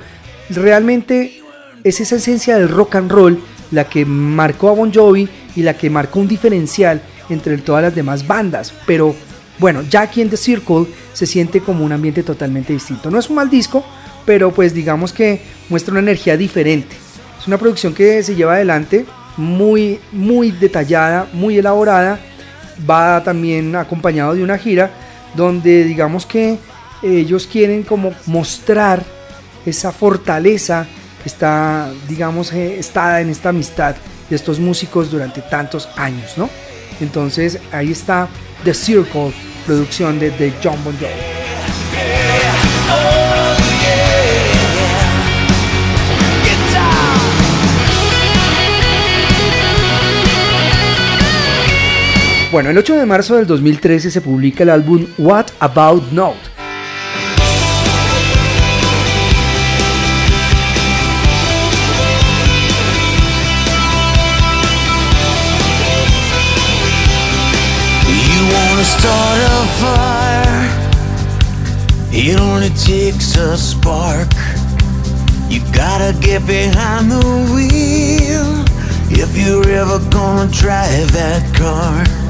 [0.49, 1.41] realmente
[1.83, 3.39] es esa esencia del rock and roll
[3.71, 7.95] la que marcó a Bon Jovi y la que marcó un diferencial entre todas las
[7.95, 8.73] demás bandas.
[8.85, 9.15] Pero
[9.59, 13.09] bueno, ya aquí en The Circle se siente como un ambiente totalmente distinto.
[13.09, 13.85] No es un mal disco,
[14.25, 16.95] pero pues digamos que muestra una energía diferente.
[17.41, 19.03] Es una producción que se lleva adelante
[19.35, 22.19] muy, muy detallada, muy elaborada.
[22.87, 24.91] Va también acompañado de una gira
[25.35, 26.59] donde digamos que
[27.01, 29.03] ellos quieren como mostrar
[29.65, 30.85] esa fortaleza
[31.23, 33.95] que está, digamos, eh, estada en esta amistad
[34.29, 36.47] de estos músicos durante tantos años, ¿no?
[36.99, 38.27] Entonces ahí está
[38.63, 39.33] The Circle,
[39.65, 41.09] producción de, de John Bon Jovi.
[52.51, 56.37] Bueno, el 8 de marzo del 2013 se publica el álbum What About Note.
[68.83, 70.67] Start a fire?
[72.11, 74.33] It only takes a spark.
[75.49, 77.23] You gotta get behind the
[77.53, 78.65] wheel
[79.09, 82.20] if you're ever gonna drive that car.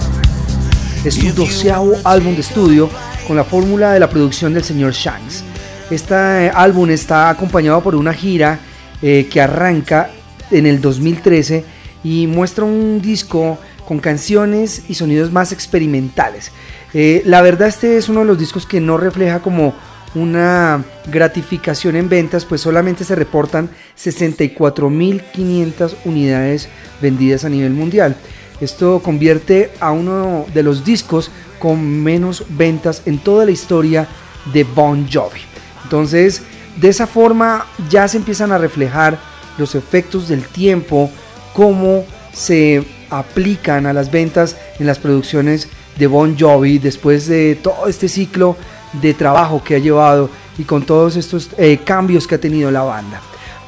[1.04, 2.88] Es su doceavo álbum de estudio
[3.26, 5.44] con la fórmula de la producción del señor Shanks.
[5.90, 8.60] Este eh, álbum está acompañado por una gira
[9.02, 10.12] eh, que arranca
[10.52, 11.66] en el 2013
[12.04, 16.52] y muestra un disco con canciones y sonidos más experimentales.
[16.94, 19.74] Eh, la verdad este es uno de los discos que no refleja como
[20.14, 26.70] una gratificación en ventas, pues solamente se reportan 64.500 unidades
[27.02, 28.16] vendidas a nivel mundial.
[28.62, 34.08] Esto convierte a uno de los discos con menos ventas en toda la historia
[34.54, 35.42] de Bon Jovi.
[35.84, 36.44] Entonces,
[36.78, 39.20] de esa forma ya se empiezan a reflejar
[39.58, 41.10] los efectos del tiempo,
[41.54, 47.88] cómo se aplican a las ventas en las producciones de Bon Jovi después de todo
[47.88, 48.56] este ciclo
[49.02, 52.84] de trabajo que ha llevado y con todos estos eh, cambios que ha tenido la
[52.84, 53.22] banda.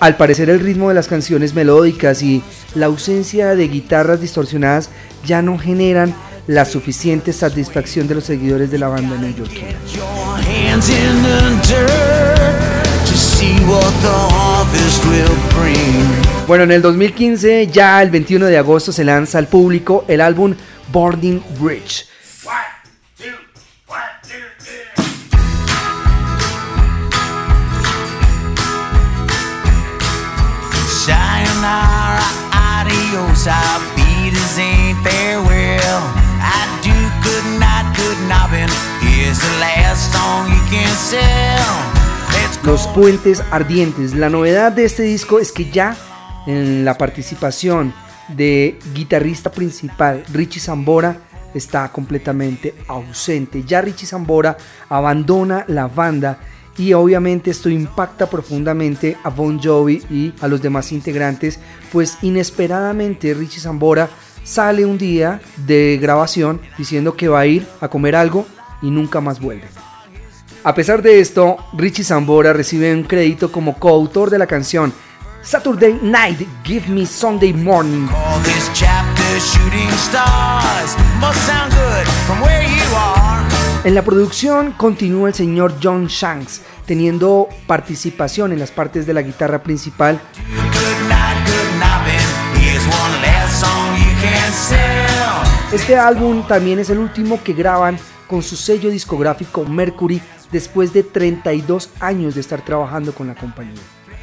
[0.04, 2.43] Al parecer el ritmo de las canciones melódicas y
[2.76, 4.89] la ausencia de guitarras distorsionadas
[5.26, 6.14] ya no generan
[6.45, 9.78] la suficiente satisfacción de los seguidores de la banda neoyorquina.
[16.49, 20.54] Bueno, en el 2015, ya el 21 de agosto, se lanza al público el álbum
[20.91, 22.12] Burning Bridge.
[42.64, 44.16] Los Puentes Ardientes.
[44.16, 45.98] La novedad de este disco es que ya
[46.48, 47.94] en la participación
[48.30, 51.18] de guitarrista principal Richie Zambora
[51.54, 53.64] está completamente ausente.
[53.66, 54.56] Ya Richie Zambora
[54.88, 56.39] abandona la banda
[56.78, 61.60] y obviamente esto impacta profundamente a Bon Jovi y a los demás integrantes,
[61.92, 64.10] pues inesperadamente Richie Zambora
[64.44, 68.46] sale un día de grabación diciendo que va a ir a comer algo
[68.82, 69.68] y nunca más vuelve.
[70.64, 74.94] A pesar de esto, Richie Zambora recibe un crédito como coautor de la canción
[75.42, 78.08] Saturday Night, Give Me Sunday Morning.
[83.86, 89.22] En la producción continúa el señor John Shanks, teniendo participación en las partes de la
[89.22, 90.22] guitarra principal.
[95.74, 101.04] Este álbum también es el último que graban con su sello discográfico Mercury después de
[101.04, 103.82] 32 años de estar trabajando con la compañía.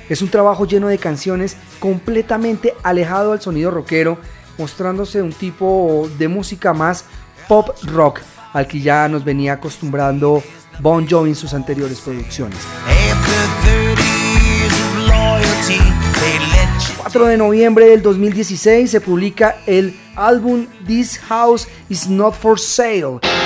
[0.09, 4.17] Es un trabajo lleno de canciones completamente alejado del sonido rockero,
[4.57, 7.05] mostrándose un tipo de música más
[7.47, 8.21] pop rock
[8.53, 10.43] al que ya nos venía acostumbrando
[10.81, 12.59] Bon Jovi en sus anteriores producciones.
[12.87, 15.79] After 30 years of loyalty,
[16.21, 22.09] they let you 4 de noviembre del 2016 se publica el álbum This House Is
[22.09, 23.39] Not For Sale.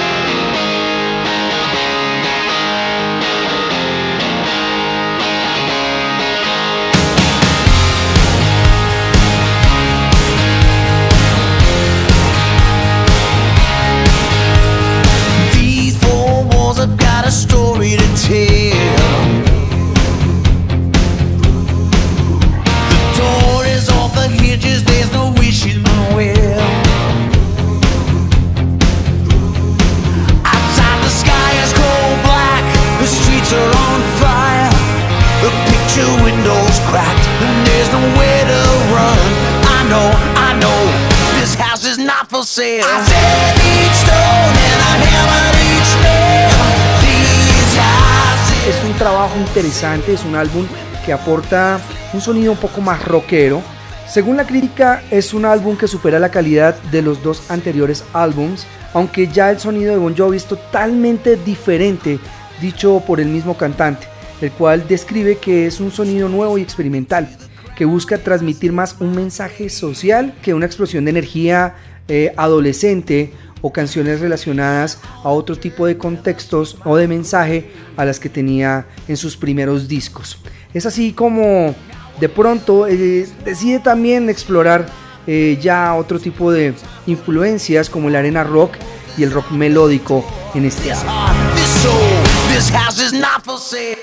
[49.55, 50.67] Interesante, es un álbum
[51.07, 51.81] que aporta
[52.13, 53.63] un sonido un poco más rockero.
[54.09, 58.67] Según la crítica, es un álbum que supera la calidad de los dos anteriores álbums,
[58.95, 62.19] aunque ya el sonido de Bon Jovi es totalmente diferente,
[62.61, 64.09] dicho por el mismo cantante,
[64.41, 67.29] el cual describe que es un sonido nuevo y experimental,
[67.77, 71.77] que busca transmitir más un mensaje social que una explosión de energía
[72.09, 73.33] eh, adolescente
[73.67, 78.87] o canciones relacionadas a otro tipo de contextos o de mensaje a las que tenía
[79.09, 80.39] en sus primeros discos.
[80.75, 81.75] Es así como
[82.21, 84.85] de pronto eh, decide también explorar
[85.27, 86.75] eh, ya otro tipo de
[87.07, 88.75] influencias como el arena rock
[89.17, 90.23] y el rock melódico
[90.55, 91.09] en este álbum.
[91.55, 93.97] This soul, this house is not for sale.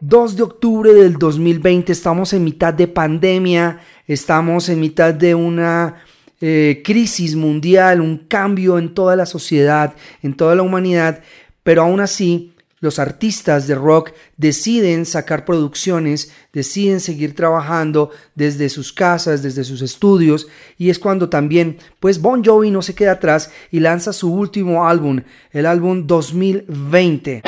[0.00, 3.78] 2 de octubre del 2020, estamos en mitad de pandemia,
[4.08, 6.02] estamos en mitad de una
[6.40, 11.22] eh, crisis mundial, un cambio en toda la sociedad, en toda la humanidad,
[11.62, 18.92] pero aún así los artistas de rock deciden sacar producciones, deciden seguir trabajando desde sus
[18.92, 23.50] casas, desde sus estudios, y es cuando también, pues Bon Jovi no se queda atrás
[23.70, 25.20] y lanza su último álbum,
[25.52, 27.42] el álbum 2020.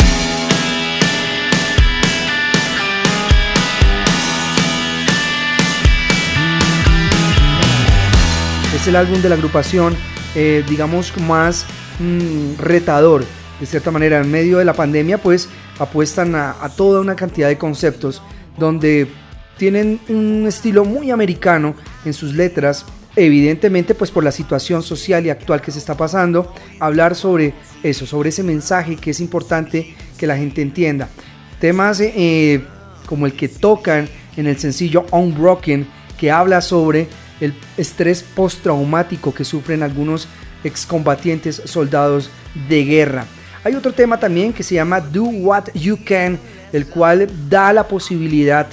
[8.83, 9.95] Es el álbum de la agrupación,
[10.35, 11.65] eh, digamos, más
[12.01, 13.25] mm, retador.
[13.61, 17.57] De cierta manera, en medio de la pandemia, pues apuestan a, toda una cantidad de
[17.57, 18.23] conceptos
[18.59, 19.07] donde
[19.57, 22.85] tienen un estilo muy americano en sus letras.
[23.15, 27.55] Evidentemente, pues por la situación social y actual que se está pasando, hablar sobre
[27.85, 31.09] eso, sobre ese mensaje que es importante que la gente entienda.
[31.61, 32.65] Temas eh,
[33.07, 35.87] como el que tocan en el sencillo Unbroken,
[36.19, 37.07] que habla sobre
[37.43, 40.29] el estrés postraumático que sufren algunos
[40.65, 42.31] excombatientes soldados
[42.69, 43.27] de guerra.
[43.65, 46.39] Hay otro tema también que se llama Do What You Can,
[46.73, 48.67] el cual da la posibilidad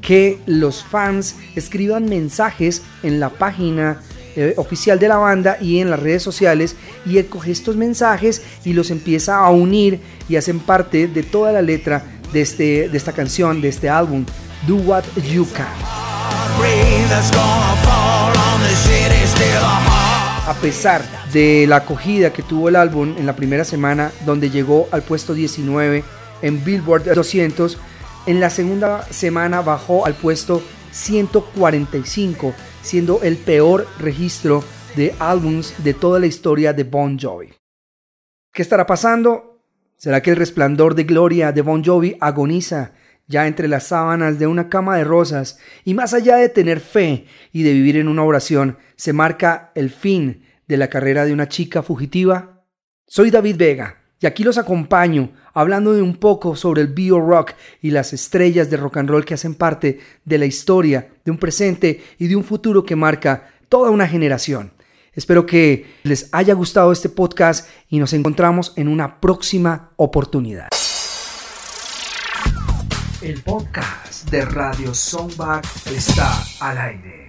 [0.00, 4.00] que los fans escriban mensajes en la página
[4.36, 8.42] eh, oficial de la banda y en las redes sociales y él coge estos mensajes
[8.64, 12.96] y los empieza a unir y hacen parte de toda la letra de, este, de
[12.96, 14.24] esta canción, de este álbum,
[14.66, 16.13] Do What You Can.
[20.46, 24.88] A pesar de la acogida que tuvo el álbum en la primera semana, donde llegó
[24.92, 26.04] al puesto 19
[26.42, 27.78] en Billboard 200,
[28.26, 30.62] en la segunda semana bajó al puesto
[30.92, 34.62] 145, siendo el peor registro
[34.96, 37.52] de álbums de toda la historia de Bon Jovi.
[38.52, 39.60] ¿Qué estará pasando?
[39.96, 42.92] ¿Será que el resplandor de gloria de Bon Jovi agoniza
[43.26, 47.26] ya entre las sábanas de una cama de rosas y más allá de tener fe
[47.52, 51.48] y de vivir en una oración, se marca el fin de la carrera de una
[51.48, 52.64] chica fugitiva?
[53.06, 57.52] Soy David Vega y aquí los acompaño hablando de un poco sobre el bio rock
[57.80, 61.38] y las estrellas de rock and roll que hacen parte de la historia, de un
[61.38, 64.72] presente y de un futuro que marca toda una generación.
[65.12, 70.68] Espero que les haya gustado este podcast y nos encontramos en una próxima oportunidad.
[73.24, 77.23] El podcast de Radio Songback está al aire.